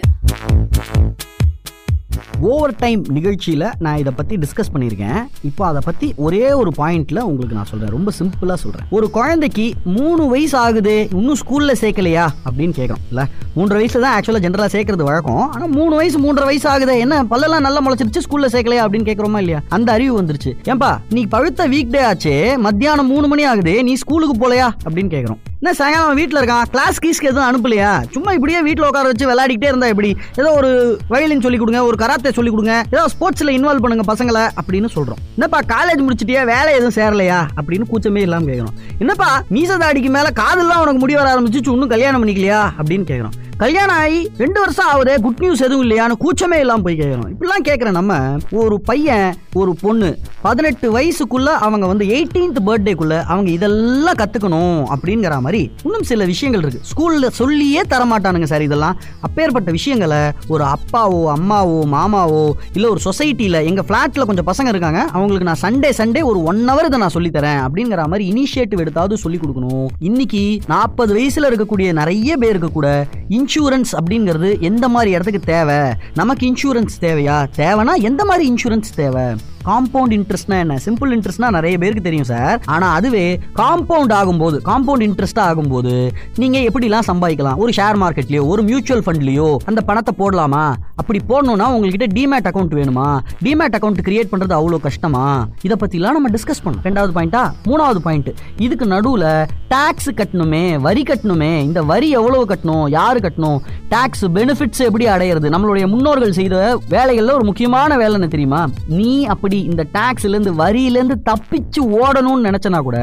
[2.41, 5.19] ஓவர் டைம் நிகழ்ச்சியில் நான் இதை பற்றி டிஸ்கஸ் பண்ணியிருக்கேன்.
[5.43, 10.27] இப்போ அதை பற்றி ஒரே ஒரு பாயிண்டில் உங்களுக்கு நான் சொல்கிறேன் ரொம்ப சிம்பிளாக சொல்கிறேன் ஒரு குழந்தைக்கு மூணு
[10.27, 12.25] வயசு ஆகுது இன்னும் ஸ்கூலில் சேர்க்கலையா?
[12.45, 13.25] அப்படின்னு கேட்குறோம் இல்லை?
[13.55, 15.51] மூன்றரை வயசு தான் ஆக்சுவலாக ஜென்ரலாக சேர்க்கறது வழக்கம்.
[15.51, 18.85] ஆனால் மூணு வயசு மூன்றரை வயசு ஆகுது என்ன பல்லெல்லாம் நல்லா முளைச்சிருச்சு ஸ்கூலில் சேர்க்கலையா?
[18.85, 19.61] அப்படின்னு கேட்குறோமா இல்லையா?
[19.69, 20.53] அந்த அறிவு வந்துருச்சு.
[20.63, 24.69] ஏன்பா நீ பழுத்த வீக் டே ஆச்சு மத்தியானம் மூணு மணி ஆகுது நீ ஸ்கூலுக்கு போலையா?
[24.85, 25.41] அப்படின்னு கேட்குறோம்.
[25.59, 26.65] என்ன சாயங்காலம் வீட்டில் இருக்கான்?
[26.71, 28.03] கிளாஸ் கீஸ்க்கு எதுவும் அனுப்பலையா?
[28.11, 30.17] சும்மா இப்படியே வீட்டில் உட்கார வச்சு விளையாடிக்கிட்டே இருந்தா எப்படி?
[30.35, 32.83] ஏதோ ஒரு வயலின் சொல்லி கொடுங்க ஒரு கராத்தே சொல்லி கொடுங்க.
[32.85, 35.21] ஏதோ ஸ்போர்ட்ஸ்ல இன்வால்வ் பண்ணுங்க பசங்களை அப்படின்னு சொல்றோம்.
[35.37, 36.43] என்னப்பா காலேஜ் முடிச்சிட்டியா?
[36.45, 37.39] வேலை எதுவும் சேரலையா?
[37.57, 42.61] அப்படின்னு கூச்சமே இல்லாம கேட்கணும் என்னப்பா மீசதாடிக்கு மேல காதெல்லாம் உனக்கு முடிவர ஆரம்பிச்சு இன்னும் கல்யாணம் பண்ணிக்கலையா?
[42.77, 43.35] அப்படின்னு கேட்கறோம்.
[43.59, 47.91] கல்யாணம் ஆகி ரெண்டு வருஷம் ஆகுதே குட் நியூஸ் எதுவும் இல்லையான்னு கூச்சமே இல்லாம போய் கேட்கணும் இப்படிலாம் கேட்குற
[47.91, 48.13] நம்ம.
[48.51, 55.71] ஒரு பையன் ஒரு பொண்ணு பதினெட்டு வயசுக்குள்ள அவங்க வந்து எயிட்டீன்த் பர்த்டேக்குள்ள அவங்க இதெல்லாம் கத்துக்கணும் அப்படிங்கிற மாதிரி
[55.83, 56.87] இன்னும் சில விஷயங்கள் இருக்கு.
[56.91, 58.97] ஸ்கூல்ல சொல்லியே தர மாட்டானுங்க சார் இதெல்லாம்.
[59.21, 62.43] அப்பேற்பட்ட விஷயங்களை ஒரு அப்பாவோ அம்மாவோ மாமாவோ
[62.73, 66.85] இல்ல ஒரு சொசைட்டில எங்க பிளாட்ல கொஞ்சம் பசங்க இருக்காங்க அவங்களுக்கு நான் சண்டே சண்டே ஒரு ஒன் ஹவர்
[66.85, 69.87] இதை நான் சொல்லி தரேன் அப்படிங்கிற மாதிரி இனிஷியேட்டிவ் எடுத்தாவது சொல்லி கொடுக்கணும்.
[69.99, 73.07] இன்னைக்கு நாற்பது வயசுல இருக்கக்கூடிய நிறைய பேருக்கு கூட
[73.45, 75.93] இன்சூரன்ஸ் அப்படிங்கிறது எந்த மாதிரி இடத்துக்கு தேவை?
[76.13, 77.47] நமக்கு இன்சூரன்ஸ் தேவையா?
[77.55, 79.23] தேவைன்னா எந்த மாதிரி இன்சூரன்ஸ் தேவை?
[79.67, 80.77] காம்பவுண்ட் இன்ட்ரெஸ்ட்னா என்ன?
[80.85, 83.25] சிம்பிள் இன்ட்ரெஸ்ட்னா நிறைய பேருக்கு தெரியும் சார் ஆனா அதுவே
[83.61, 85.93] காம்பவுண்ட் ஆகும்போது காம்பவுண்ட் இன்ட்ரெஸ்ட் ஆகும்போது
[86.41, 87.59] நீங்க எப்படிலாம் சம்பாதிக்கலாம்?
[87.63, 90.65] ஒரு ஷேர் மார்க்கெட்லயோ ஒரு மியூச்சுவல் ஃபண்ட்லயோ அந்த பணத்தை போடலாமா?
[91.01, 93.07] அப்படி போடணும்னா உங்ககிட்ட டிமேட் அக்கௌண்ட் வேணுமா?
[93.45, 95.25] டிமேட் அக்கௌண்ட் கிரியேட் பண்றது அவ்வளோ கஷ்டமா?
[95.61, 98.29] இதை எல்லாம் நம்ம டிஸ்கஸ் பண்ணோம் ரெண்டாவது பாயிண்டா மூணாவது பாயிண்ட்
[98.65, 99.25] இதுக்கு நடுவுல
[99.73, 102.85] டாக்ஸ் கட்டணுமே வரி கட்டணுமே இந்த வரி எவ்வளவு கட்டணும்?
[102.97, 103.59] யாரு கட்டணும்?
[103.93, 105.47] டாக்ஸ் பெனிஃபிட்ஸ் எப்படி அடையிறது?
[105.55, 106.55] நம்மளுடைய முன்னோர்கள் செய்த
[106.95, 108.61] வேலைகள்ல ஒரு முக்கியமான வேலைன்னு தெரியுமா?
[109.01, 110.53] நீ அப்படி இந்த டாக்ஸ்ல இருந்து
[110.99, 112.97] இருந்து தப்பிச்சு ஓடணும்னு நினச்சனா கூட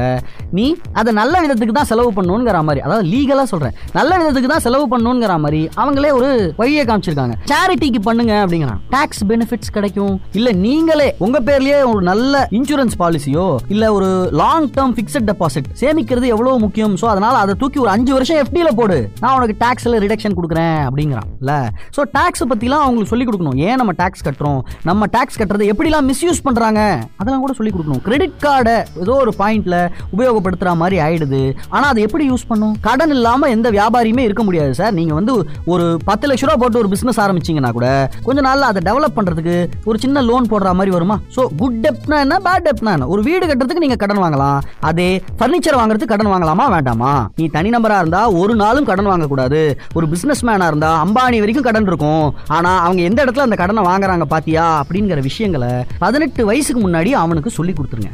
[0.57, 0.65] நீ
[0.99, 5.35] அதை நல்ல விதத்துக்கு தான் செலவு பண்ணணுங்கிற மாதிரி அதாவது லீகலாக சொல்கிறேன் நல்ல விதத்துக்கு தான் செலவு பண்ணணுங்கிற
[5.45, 6.29] மாதிரி அவங்களே ஒரு
[6.61, 7.35] வழியை காமிச்சிருக்காங்க.
[7.51, 8.79] சேரிட்டிக்கு பண்ணுங்க அப்படிங்கிறான்.
[8.95, 10.15] டேக்ஸ் பெனிஃபிட்ஸ் கிடைக்கும்.
[10.39, 14.09] இல்ல நீங்களே உங்க பேர்லேயே ஒரு நல்ல இன்சூரன்ஸ் பாலிசியோ இல்ல ஒரு
[14.41, 16.95] லாங் டேர்ம் ஃபிக்ஸட் டெபாசிட் சேமிக்கிறது எவ்வளவு முக்கியம்?
[17.01, 18.97] சோ அதனால அதை தூக்கி ஒரு அஞ்சு வருஷம் எஃப்டியில் போடு.
[19.21, 21.29] நான் உனக்கு டேக்ஸில் ரிடக்ஷன் கொடுக்குறேன் அப்படிங்கிறான்.
[21.41, 21.59] இல்லை?
[21.97, 23.57] ஸோ டாக்ஸ் பற்றிலாம் அவங்களுக்கு சொல்லிக் கொடுக்கணும்.
[23.67, 24.61] ஏன் நம்ம டாக்ஸ் கட்டுறோம்?
[24.89, 26.81] நம்ம டாக்ஸ் கட்டுறது எப்படிலாம் மிஸ்யூஸ் பண்றாங்க.
[27.19, 28.03] அதெல்லாம் கூட சொல்லி கொடுக்கணும்.
[28.07, 29.77] கிரெடிட் கார்டை ஏதோ ஒரு பாயிண்ட்ல
[30.15, 31.41] உபயோகப்படுத்துற மாதிரி ஆயிடுது.
[31.75, 32.75] ஆனா அதை எப்படி யூஸ் பண்ணும்?
[32.87, 35.33] கடன் இல்லாமல் எந்த வியாபாரியுமே இருக்க முடியாது சார் நீங்கள் வந்து
[35.73, 37.87] ஒரு பத்து லட்ச ரூபா போட்டு ஒரு பிஸ்னஸ் ஆரம்பிச்சீங்கன்னா கூட
[38.27, 39.55] கொஞ்ச நாளில் அதை டெவலப் பண்றதுக்கு
[39.89, 41.17] ஒரு சின்ன லோன் போடுற மாதிரி வருமா?
[41.35, 43.09] ஸோ குட் டெப்னா என்ன பேட் டெப்னா என்ன?
[43.13, 44.59] ஒரு வீடு கட்டுறதுக்கு நீங்க கடன் வாங்கலாம்.
[44.89, 45.09] அதே
[45.39, 47.13] ஃபர்னிச்சர் வாங்குறதுக்கு கடன் வாங்கலாமா வேண்டாமா?
[47.39, 49.61] நீ தனி நபராக இருந்தால் ஒரு நாளும் கடன் வாங்கக்கூடாது.
[49.97, 52.25] ஒரு பிஸ்னஸ் மேனாக இருந்தால் அம்பானி வரைக்கும் கடன் இருக்கும்.
[52.57, 54.65] ஆனா அவங்க எந்த இடத்துல அந்த கடனை வாங்குறாங்க பாத்தியா?
[54.81, 55.71] அப்படிங்கிற விஷயங்களை
[56.03, 58.11] பதினெட்டு வயசுக்கு முன்னாடி அவனுக்கு சொல்லி கொடுத்துருங்க.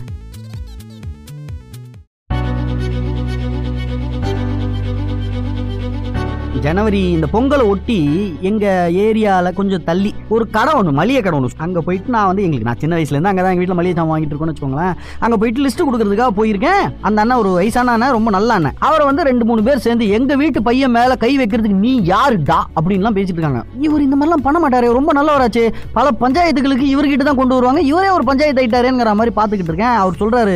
[6.70, 8.00] ஜனவரி இந்த பொங்கலை ஒட்டி
[8.50, 8.66] எங்க
[9.04, 12.82] ஏரியால கொஞ்சம் தள்ளி ஒரு கடை ஒன்று மளிகை கடை ஒன்று அங்க போயிட்டு நான் வந்து எங்களுக்கு நான்
[12.82, 14.94] சின்ன வயசுல இருந்து அங்கே தான் எங்க வீட்டில் மளிகை சாமான் வாங்கிட்டு இருக்கோம்னு வச்சுக்கோங்களேன்.
[15.26, 16.84] அங்க போயிட்டு லிஸ்ட் கொடுக்கறதுக்காக போயிருக்கேன்.
[17.08, 20.36] அந்த அண்ணன் ஒரு வயசான அண்ணன் ரொம்ப நல்ல அண்ணன் அவரை வந்து ரெண்டு மூணு பேர் சேர்ந்து எங்க
[20.42, 22.60] வீட்டு பையன் மேல கை வைக்கிறதுக்கு நீ யாருடா?
[22.78, 23.64] அப்படின்லாம் பேசிட்டு இருக்காங்க.
[23.88, 25.64] இவர் இந்த மாதிரிலாம் பண்ண மாட்டாரு ரொம்ப நல்லவராச்சு.
[25.98, 27.84] பல பஞ்சாயத்துகளுக்கு இவர்கிட்ட தான் கொண்டு வருவாங்க.
[27.92, 29.98] இவரே ஒரு பஞ்சாயத்து ஆயிட்டாருங்கிற மாதிரி பார்த்துக்கிட்டு இருக்கேன்.
[30.04, 30.56] அவர் சொல்றாரு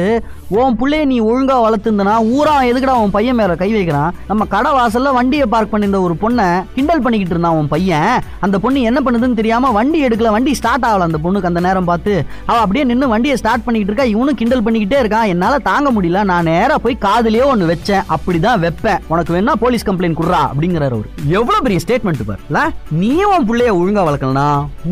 [0.60, 4.13] உன் பிள்ளைய நீ ஒழுங்கா வளர்த்துருந்தனா ஊரா எதுக்குடா உன் பையன் மேல கை வைக்கிறான்?
[4.32, 8.13] நம்ம கடை வாசல்ல வண்டியை பார்க் பண்ணியிருந்த ஒரு பொண்ணை கிண்டல் பண்ணிக்கிட்டு இருந்தான் அவன் பையன்.
[8.45, 12.13] அந்த பொண்ணு என்ன பண்ணுதுன்னு தெரியாம வண்டி எடுக்கல வண்டி ஸ்டார்ட் ஆகல அந்த பொண்ணுக்கு அந்த நேரம் பார்த்து.
[12.50, 15.31] அவ அப்படியே நின்று வண்டியை ஸ்டார்ட் பண்ணிக்கிட்டு இருக்கா இவனும் கிண்டல் பண்ணிக்கிட்டே இருக்கான்.
[15.33, 18.05] என்னால தாங்க முடியல நான் நேரா போய் காதுலயே ஒன்னு வச்சேன்.
[18.15, 19.01] அப்படிதான் வைப்பேன்.
[19.13, 21.10] உனக்கு வேணா போலீஸ் கம்ப்ளைண்ட் குடுறா அப்படிங்கிறாரு அவர்.
[21.38, 22.62] எவ்வளவு பெரிய ஸ்டேட்மெண்ட் பாருல
[23.01, 24.47] நீ உன் பிள்ளைய ஒழுங்கா வளர்க்கலனா?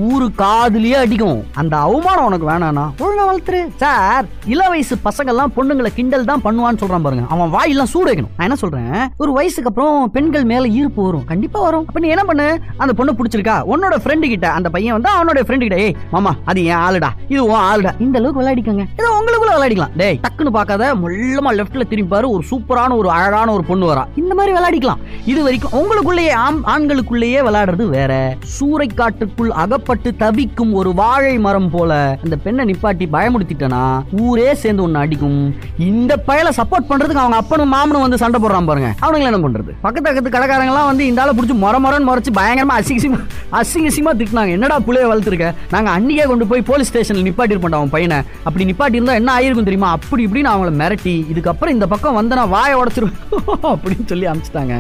[0.09, 1.39] ஊரு காதுலயே அடிக்கும்.
[1.61, 3.61] அந்த அவமானம் உனக்கு வேணானா ஒழுங்கா வளர்த்துரு.
[3.83, 7.25] சார் இள வயசு பசங்க எல்லாம் பொண்ணுங்களை கிண்டல் தான் பண்ணுவான்னு சொல்றான் பாருங்க.
[7.35, 8.33] அவன் வாயெல்லாம் சூடு வைக்கணும்.
[8.37, 8.95] நான் என்ன சொல்றேன்?
[9.23, 11.85] ஒரு வயசுக்கு அப்புறம் பெண்கள் மேல ஈர்ப்பு வரும் கண்டிப்பா வரும்.
[11.87, 12.47] அப்ப நீ என்ன பண்ணு?
[12.77, 13.55] அந்த பொண்ணு பிடிச்சிருக்கா?
[13.73, 14.47] உன்னோட ஃப்ரெண்டு கிட்ட.
[14.57, 17.09] அந்த பையன் வந்து அவனோட ஃப்ரெண்டு கிட்ட ஏய் மாமா அது என் ஆளுடா.
[17.33, 17.93] இது உன் ஆளுடா.
[18.05, 18.85] இந்த அளவுக்கு விளையாடிக்கங்க.
[18.99, 19.95] ஏதோ உங்களுக்குள்ள விளையாடிக்கலாம்.
[19.95, 24.03] டேய் டக்குன்னு பார்க்காத முள்ளமா லெஃப்ட்ல திரும்பி பாரு ஒரு சூப்பரான ஒரு அழகான ஒரு பொண்ணு வரா.
[24.15, 25.01] இந்த மாதிரி விளையாடிக்கலாம்.
[25.25, 28.11] இது வரைக்கும் உங்களுக்குள்ளேயே ஆம் ஆண்களுக்குள்ளேயே விளையாடுறது வேற.
[28.57, 33.83] சூறைக்காட்டுக்குள் அகப்பட்டு தவிக்கும் ஒரு வாழை மரம் போல அந்த பெண்ணை நிப்பாட்டி பயமுடுத்திட்டனா
[34.21, 35.39] ஊரே சேர்ந்து ஒன்னு அடிக்கும்.
[35.77, 38.89] இந்த பயலை சப்போர்ட் பண்றதுக்கு அவங்க அப்பனும் மாமனும் வந்து சண்டை போடுறான் பாருங்க.
[39.01, 39.71] அவனுங்களை என்ன பண்றது?
[39.85, 43.17] பக்கத்து பக்கத்து கடைக்காரங்களா எல்லாம் வந்து இந்த ஆளை பிடிச்சி மொர மொரன்னு முறைச்சு பயங்கரமா அசிங்கசிமா
[43.51, 44.51] அசிங்கசிமா திட்டினாங்க.
[44.51, 45.47] என்னடா புள்ளைய வளர்த்துருக்க?
[45.71, 48.17] நாங்க அன்னிக்கே கொண்டு போய் போலீஸ் ஸ்டேஷன்ல நிப்பாட்டிருப்போம் அவன் பையனை.
[48.43, 49.91] அப்படி நிப்பாட்டி இருந்தா என்ன ஆயிருக்கும் தெரியுமா?
[49.91, 53.19] அப்படி இப்படின்னு அவங்கள மிரட்டி இதுக்கப்புறம் இந்த பக்கம் வந்தனா வாயை உடச்சிருவேன்.
[53.73, 54.75] அப்படின்னு சொல்லி அமைச்சிட்டாங்க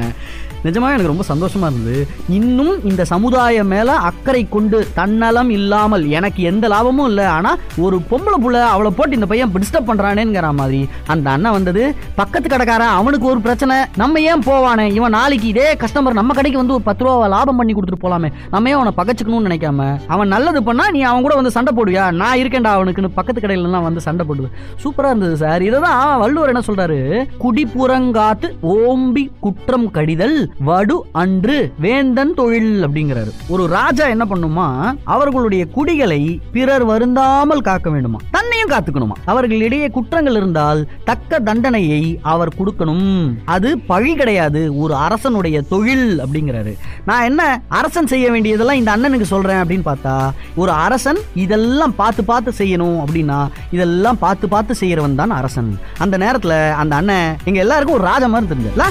[0.65, 1.99] நிஜமாக எனக்கு ரொம்ப சந்தோஷமாக இருந்தது.
[2.37, 7.25] இன்னும் இந்த சமுதாயம் மேலே அக்கறை கொண்டு தன்னலம் இல்லாமல் எனக்கு எந்த லாபமும் இல்லை.
[7.35, 10.79] ஆனால் ஒரு பொம்பளை புள்ள அவளை போட்டு இந்த பையன் டிஸ்டர்ப் பண்ணுறானேங்கிற மாதிரி.
[11.13, 11.83] அந்த அண்ணன் வந்தது
[12.19, 13.77] பக்கத்து கடைக்காரன் அவனுக்கு ஒரு பிரச்சனை.
[14.01, 14.85] நம்ம ஏன் போவானே?
[14.97, 18.31] இவன் நாளைக்கு இதே கஸ்டமர் நம்ம கடைக்கு வந்து ஒரு பத்து ரூபா லாபம் பண்ணி கொடுத்துட்டு போலாமே.
[18.53, 19.89] நம்ம ஏன் அவனை பகச்சிக்கணும்னு நினைக்காம?
[20.07, 22.11] அவன் நல்லது பண்ணா நீ அவன் கூட வந்து சண்டை போடுவியா?
[22.21, 24.49] நான் இருக்கேன்டா அவனுக்குன்னு பக்கத்து கடையிலலாம் வந்து சண்டை போடுது.
[24.83, 25.61] சூப்பராக இருந்தது சார்.
[25.61, 26.99] இதை தான் வள்ளுவர் என்ன சொல்கிறாரு
[27.43, 33.31] குடிப்புறங்காத்து ஓம்பி குற்றம் கடிதல் வடு அன்று வேந்தன் தொழில் அப்படிங்கிறாரு.
[33.53, 34.67] ஒரு ராஜா என்ன பண்ணுமா
[35.03, 38.19] அவர்களுடைய குடிகளை பிறர் வருந்தாமல் காக்க வேண்டுமா?
[38.31, 39.17] தன்னையும் காத்துக்கணுமா?
[39.25, 43.35] அவர்களிடையே குற்றங்கள் இருந்தால் தக்க தண்டனையை அவர் கொடுக்கணும்.
[43.45, 46.73] அது பழி கிடையாது ஒரு அரசனுடைய தொழில் அப்படிங்கிறாரு.
[47.05, 50.15] நான் என்ன அரசன் செய்ய வேண்டியதெல்லாம் இந்த அண்ணனுக்கு சொல்றேன் அப்படின்னு பார்த்தா
[50.55, 53.39] ஒரு அரசன் இதெல்லாம் பார்த்து பார்த்து செய்யணும் அப்படின்னா
[53.71, 55.71] இதெல்லாம் பார்த்து பார்த்து செய்யறவன் தான் அரசன்.
[55.99, 58.87] அந்த நேரத்துல அந்த அண்ணன் எங்க எல்லாருக்கும் ஒரு ராஜா மாதிரி தெரிஞ்சல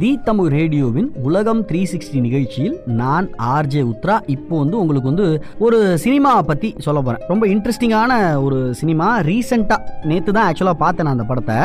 [0.00, 4.16] தி தமிழ் ரேடியோவின் உலகம் த்ரீ சிக்ஸ்டி நிகழ்ச்சியில் நான் ஆர்ஜே உத்ரா.
[4.34, 5.26] இப்போ வந்து உங்களுக்கு வந்து
[5.58, 8.12] ஒரு சினிமாவை பற்றி சொல்ல போகிறேன் ரொம்ப இன்ட்ரெஸ்டிங்கான
[8.44, 9.08] ஒரு சினிமா.
[9.28, 9.78] ரீசெண்டாக
[10.10, 11.58] நேற்று தான் ஆக்சுவலாக பார்த்தேன் நான் அந்த படத்தை.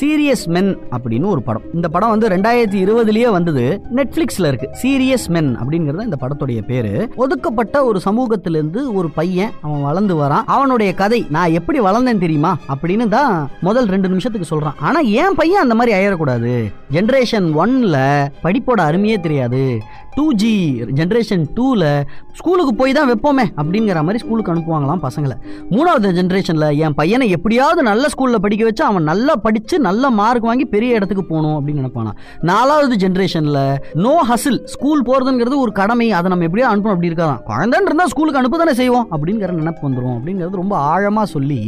[0.00, 1.66] சீரியஸ் மென் அப்படின்னு ஒரு படம்.
[1.74, 3.64] இந்த படம் வந்து ரெண்டாயிரத்தி இருபதுலேயே வந்தது.
[3.98, 4.70] நெட்ஃப்ளிக்ஸில் இருக்கு.
[4.82, 6.90] சீரியஸ் மென் அப்படிங்கிறது இந்த படத்துடைய பேர்.
[7.16, 10.48] ஒதுக்கப்பட்ட ஒரு சமூகத்திலிருந்து ஒரு பையன் அவன் வளர்ந்து வரான்.
[10.56, 12.54] அவனுடைய கதை நான் எப்படி வளர்ந்தேன் தெரியுமா?
[12.74, 16.54] அப்படின்னு தான் முதல் ரெண்டு நிமிஷத்துக்கு சொல்கிறான் ஆனால் என் பையன் அந்த மாதிரி ஆயிடக்கூடாது
[16.96, 19.82] ஜென்ரேஷன் ஒன் ஒன்ல படிப்போட அருமையே தெரியாது.
[20.16, 20.50] டூ ஜி
[20.98, 21.88] ஜென்ரேஷன் டூவில்
[22.38, 25.34] ஸ்கூலுக்கு போய் தான் வைப்போமே அப்படிங்கிற மாதிரி ஸ்கூலுக்கு அனுப்புவாங்களாம் பசங்களை.
[25.74, 30.64] மூணாவது ஜென்ரேஷனில் என் பையனை எப்படியாவது நல்ல ஸ்கூலில் படிக்க வச்சு அவன் நல்லா படித்து நல்ல மார்க் வாங்கி
[30.74, 32.12] பெரிய இடத்துக்கு போகணும் அப்படின்னு நினைப்பானா
[32.50, 33.60] நாலாவது ஜென்ரேஷனில்
[34.04, 37.42] நோ ஹசில் ஸ்கூல் போகிறதுங்கிறது ஒரு கடமை அதை நம்ம எப்படியோ அனுப்பணும் அப்படி இருக்காதான்.
[37.50, 41.60] குழந்தைன்னு இருந்தால் ஸ்கூலுக்கு அனுப்ப தானே செய்வோம் அப்படிங்கிற நினைப்பு வந்துடும் அப்படிங்கிறது ரொம்ப ஆழமாக சொல்லி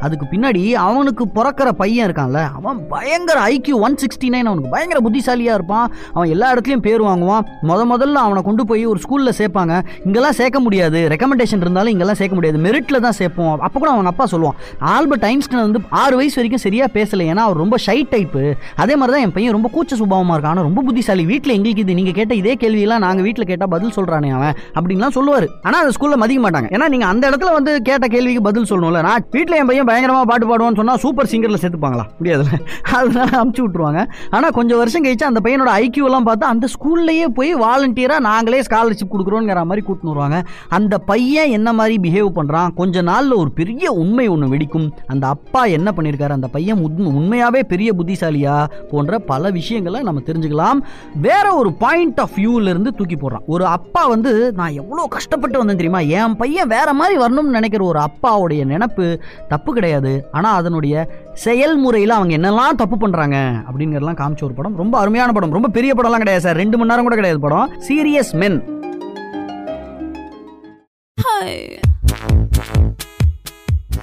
[0.00, 5.58] அதுக்கு பின்னாடி அவனுக்கு பிறக்கிற பையன் இருக்கான்ல அவன் பயங்கர ஐக்கியூ ஒன் சிக்ஸ்டி நைன் அவனுக்கு பயங்கர புத்திசாலியாக
[5.58, 5.86] இருப்பான்.
[6.12, 7.44] அவன் எல்லா இடத்துலையும் பேர் வாங்குவான்.
[7.68, 9.74] முத முதல்ல அவனை கொண்டு போய் ஒரு ஸ்கூலில் சேர்ப்பாங்க.
[10.06, 11.00] இங்கெல்லாம் சேர்க்க முடியாது.
[11.14, 12.58] ரெக்கமெண்டேஷன் இருந்தாலும் இங்கெல்லாம் சேர்க்க முடியாது.
[12.66, 13.52] மெரிட்டில் தான் சேர்ப்போம்.
[13.66, 14.56] அப்போ கூட அவங்க அப்பா சொல்லுவான்.
[14.94, 17.26] ஆல்பர்ட் ஐன்ஸ்டைன் வந்து ஆறு வயசு வரைக்கும் சரியாக பேசலை.
[17.32, 18.42] ஏன்னா அவர் ரொம்ப ஷை டைப்பு
[18.82, 20.54] அதே மாதிரி தான் என் பையன் ரொம்ப கூச்ச சுபாவமாக இருக்கான்.
[20.54, 21.24] ஆனால் ரொம்ப புத்திசாலி.
[21.32, 24.54] வீட்டில் எங்களுக்கு இது நீங்கள் கேட்ட இதே கேள்வியெல்லாம் நாங்கள் வீட்டில் கேட்டால் பதில் சொல்கிறானே அவன்.
[24.78, 25.46] அப்படின்லாம் சொல்லுவார்.
[25.66, 26.70] ஆனால் அந்த ஸ்கூலில் மதிக்க மாட்டாங்க.
[26.76, 29.02] ஏன்னா நீங்கள் அந்த இடத்துல வந்து கேட்ட கேள்விக்கு பதில் சொல்லணும்ல.
[29.08, 32.06] நான் வீட்டில் என் பையன் பயங்கரமாக பாட்டு பாடுவான்னு சொன்னால் சூப்பர் சிங்கரில் சேர்த்துப்பாங்களா?
[32.20, 32.60] முடியாதுல்ல.
[32.98, 34.00] அதனால அமுச்சு விட்ருவாங்க
[34.36, 37.52] ஆனால் கொஞ்சம் வருஷம் கழிச்சு அந்த பையனோட ஐக்கியூலாம் பார்த்தா அந்த ஸ்கூல்லையே போய்
[37.86, 40.42] வாலண்டியராக நாங்களே ஸ்காலர்ஷிப் கொடுக்குறோங்கிற மாதிரி கூட்டின்னு வருவாங்க.
[40.68, 44.90] அந்த பையன் என்ன மாதிரி பிஹேவ் பண்ணுறான் கொஞ்ச நாளில் ஒரு பெரிய உண்மை ஒன்று வெடிக்கும்.
[45.06, 50.82] அந்த அப்பா என்ன பண்ணியிருக்காரு அந்த பையன் உண்மை- உண்மையாகவே பெரிய புத்திசாலியா போன்ற பல விஷயங்களை நம்ம தெரிஞ்சுக்கலாம்.
[51.20, 53.44] வேற ஒரு பாயிண்ட் ஆஃப் வியூலேருந்து தூக்கி போடுறான்.
[53.46, 56.26] ஒரு அப்பா வந்து நான் எவ்வளோ கஷ்டப்பட்டு வந்தேன் தெரியுமா?
[56.26, 60.28] என் பையன் வேற மாதிரி வரணும்னு நினைக்கிற ஒரு அப்பாவுடைய நினப்பு தப்பு கிடையாது.
[60.32, 64.76] ஆனால் அதனுடைய செயல்முறையில் அவங்க என்னெல்லாம் தப்பு பண்ணுறாங்க அப்படிங்கிறதெல்லாம் காமிச்ச ஒரு படம்.
[64.76, 65.50] ரொம்ப அருமையான படம்.
[65.50, 66.56] ரொம்ப பெரிய படம்லாம் கிடையாது சார்.
[66.56, 67.75] ரெண்டு மணி நேரம் கூட கிடையாது படம்.
[67.78, 68.58] சீரியஸ் மென்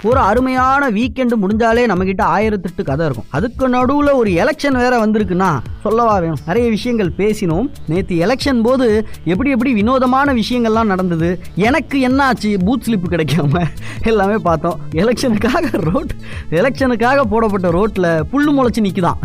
[0.04, 3.24] ஒரு அருமையான வீக்கெண்டு முடிஞ்சாலே நம்மக்கிட்ட ஆயிரத்தெட்டு கதை இருக்கும்.
[3.30, 6.38] அதுக்கு நடுவில் ஒரு எலெக்ஷன் வேற வந்திருக்குன்னா சொல்லவா வேணும்.
[6.46, 7.70] நிறைய விஷயங்கள் பேசினோம்.
[7.86, 11.40] நேற்று எலெக்ஷன் போது எப்படி எப்படி வினோதமான விஷயங்கள்லாம் நடந்தது.
[11.54, 12.50] எனக்கு என்ன ஆச்சு?
[12.66, 13.66] பூத் ஸ்லிப் கிடைக்காம
[14.02, 14.78] எல்லாமே பார்த்தோம்.
[14.92, 16.12] எலெக்ஷனுக்காக ரோட்
[16.50, 19.18] எலெக்ஷனுக்காக போடப்பட்ட ரோட்டில் புல்லு முளைச்சி நிற்குதான்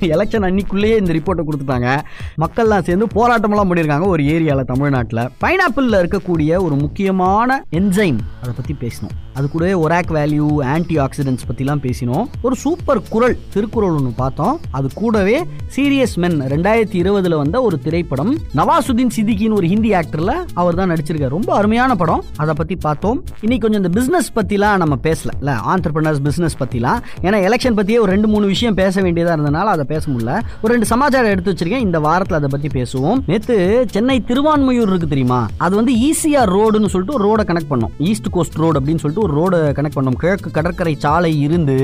[0.00, 2.00] எலெக்ஷன் அன்னைக்குள்ளேயே இந்த ரிப்போர்ட்டை கொடுத்துட்டாங்க.
[2.44, 5.28] மக்கள்லாம் சேர்ந்து போராட்டமெல்லாம் பண்ணியிருக்காங்க ஒரு ஏரியாவில் தமிழ்நாட்டில்.
[5.44, 9.16] பைனாப்பிளில் இருக்கக்கூடிய ஒரு முக்கியமான என்சைம் அதை பற்றி பேசினோம்.
[9.36, 12.26] அது கூடவே ஒராக் வேல்யூ ஆன்டி ஆக்சிடென்ட்ஸ் பற்றிலாம் பேசினோம்.
[12.42, 14.60] ஒரு சூப்பர் குரல் திருக்குறள் ஒன்று பார்த்தோம்.
[14.70, 15.38] அது கூடவே
[15.76, 21.34] சீரியஸ் மென் ரெண்டாயிரத்தி இருபதுல வந்த ஒரு திரைப்படம் நவாசுதீன் சித்திகின்னு ஒரு ஹிந்தி ஆக்டர்ல அவர் தான் நடிச்சிருக்காரு.
[21.38, 22.22] ரொம்ப அருமையான படம்.
[22.36, 23.18] அதை பற்றி பார்த்தோம்.
[23.40, 25.34] இன்னைக்கு கொஞ்சம் இந்த பிஸ்னஸ் பற்றிலாம் நம்ம பேசல.
[25.38, 29.84] இல்லை ஆண்டர்பிரினர்ஸ் பிஸ்னஸ் பற்றிலாம் ஏன்னா எலெக்ஷன் பற்றியே ஒரு ரெண்டு மூணு விஷயம் பேச வேண்டியதாக இருந்தனால அதை
[29.84, 30.34] பேச முடியல.
[30.62, 31.86] ஒரு ரெண்டு சமாச்சாரம் எடுத்து வச்சிருக்கேன்.
[31.88, 33.20] இந்த வாரத்தில் அதை பற்றி பேசுவோம்.
[33.26, 35.40] நேற்று சென்னை திருவான்மையூர் இருக்கு தெரியுமா?
[35.56, 37.94] அது வந்து ஈசிஆர் ரோடுன்னு சொல்லிட்டு ஒரு ரோடை கனெக்ட் பண்ணோம்.
[37.98, 40.18] ஈஸ்ட் கோஸ்ட் ரோடு அப்படின்னு சொல்லிட்டு ஒரு ரோடு கனெக்ட் பண்ணும்.
[40.22, 41.78] கிழக்கு கடற்கரை சாலை இருந்து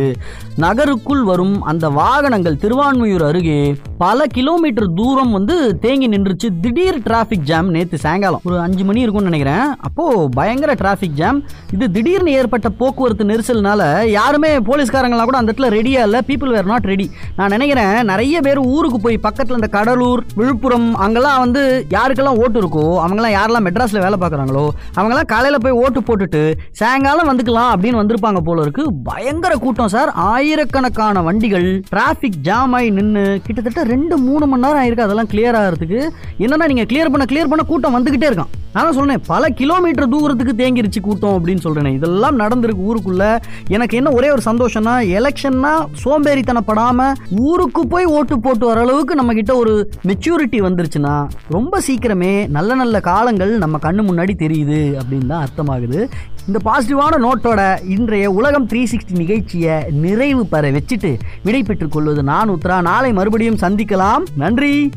[0.65, 3.61] நகருக்குள் வரும் அந்த வாகனங்கள் திருவான்மையூர் அருகே
[4.03, 6.49] பல கிலோமீட்டர் தூரம் வந்து தேங்கி நின்றுச்சு.
[6.65, 8.43] திடீர் டிராஃபிக் ஜாம் நேற்று சாயங்காலம்.
[8.49, 9.67] ஒரு அஞ்சு மணி இருக்கும்னு நினைக்கிறேன்.
[9.87, 10.05] அப்போ
[10.39, 11.39] பயங்கர டிராஃபிக் ஜாம்
[11.75, 13.83] இது திடீர்னு ஏற்பட்ட போக்குவரத்து நெரிசல்னால
[14.19, 16.21] யாருமே போலீஸ்காரங்களாம் கூட அந்த இடத்துல ரெடியா இல்லை.
[16.31, 17.07] பீப்புள் வேர் நாட் ரெடி
[17.39, 21.63] நான் நினைக்கிறேன் நிறைய பேர் ஊருக்கு போய் பக்கத்தில் இந்த கடலூர் விழுப்புரம் அங்கெல்லாம் வந்து
[21.97, 24.65] யாருக்கெல்லாம் ஓட்டு இருக்கோ அவங்கெல்லாம் யாரெல்லாம் மெட்ராஸில் வேலை பார்க்குறாங்களோ
[24.97, 26.43] அவங்கெல்லாம் காலையில் போய் ஓட்டு போட்டுட்டு
[26.81, 28.85] சாயங்காலம் வந்துக்கலாம் அப்படின்னு வந்திருப்பாங்க போல இருக்கு.
[29.11, 30.13] பயங்கர கூட்டம் சார்.
[30.31, 36.01] ஆயிரக்கணக்கான வண்டிகள் டிராபிக் ஜாம் ஆகி நின்று கிட்டத்தட்ட ரெண்டு மூணு மணி நேரம் ஆயிருக்கு அதெல்லாம் கிளியர் ஆகிறதுக்கு.
[36.39, 41.01] என்னன்னா நீங்கள் கிளியர் பண்ண கிளியர் பண்ண கூட்டம் வந்துகிட்டே இருக்கான் நான் சொன்னேன் பல கிலோமீட்டர் தூரத்துக்கு தேங்கிருச்சு
[41.03, 41.97] கூட்டம் அப்படின்னு சொல்றேன்.
[41.97, 43.25] இதெல்லாம் நடந்திருக்கு ஊருக்குள்ள.
[43.69, 45.73] எனக்கு என்ன ஒரே ஒரு சந்தோஷம்னா எலெக்ஷன்னா
[46.05, 47.09] சோம்பேறித்தனப்படாம
[47.49, 51.15] ஊருக்கு போய் ஓட்டு போட்டு வர அளவுக்கு நம்ம கிட்ட ஒரு மெச்சூரிட்டி வந்துருச்சுன்னா
[51.49, 56.01] ரொம்ப சீக்கிரமே நல்ல நல்ல காலங்கள் நம்ம கண்ணு முன்னாடி தெரியுது அப்படின்னு தான் அர்த்தமாகுது.
[56.47, 62.51] இந்த பாசிட்டிவான நோட்டோட இன்றைய உலகம் த்ரீ சிக்ஸ்டி நிகழ்ச்சியை நிறைவு பெற வச்சுட்டு விடை பெற்றுக் கொள்வது நான்
[62.51, 64.23] உத்ரா நாளை மறுபடியும் சந்திக்கலாம்.
[64.37, 64.91] நன்றி.